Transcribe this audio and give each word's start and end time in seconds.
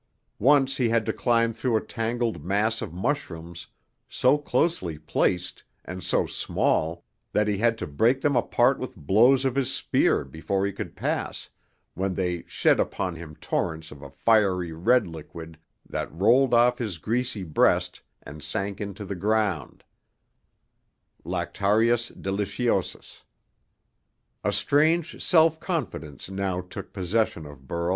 Once 0.39 0.77
he 0.77 0.89
had 0.89 1.05
to 1.05 1.13
climb 1.13 1.53
through 1.53 1.77
a 1.77 1.85
tangled 1.85 2.43
mass 2.43 2.81
of 2.81 2.91
mushrooms 2.91 3.67
so 4.09 4.35
closely 4.35 4.97
placed, 4.97 5.63
and 5.85 6.01
so 6.03 6.25
small, 6.25 7.05
that 7.33 7.47
he 7.47 7.59
had 7.59 7.77
to 7.77 7.85
break 7.85 8.19
them 8.21 8.35
apart 8.35 8.79
with 8.79 8.95
blows 8.95 9.45
of 9.45 9.53
his 9.53 9.71
spear 9.71 10.25
before 10.25 10.65
he 10.65 10.71
could 10.71 10.95
pass, 10.95 11.51
when 11.93 12.15
they 12.15 12.43
shed 12.47 12.79
upon 12.79 13.15
him 13.15 13.35
torrents 13.35 13.91
of 13.91 14.01
a 14.01 14.09
fiery 14.09 14.71
red 14.71 15.05
liquid 15.05 15.59
that 15.87 16.11
rolled 16.11 16.51
off 16.55 16.79
his 16.79 16.97
greasy 16.97 17.43
breast 17.43 18.01
and 18.23 18.41
sank 18.41 18.81
into 18.81 19.05
the 19.05 19.13
ground 19.13 19.83
(Lactarius 21.23 22.09
deliciosus). 22.19 23.21
A 24.43 24.51
strange 24.51 25.21
self 25.23 25.59
confidence 25.59 26.27
now 26.27 26.59
took 26.59 26.91
possession 26.91 27.45
of 27.45 27.67
Burl. 27.67 27.89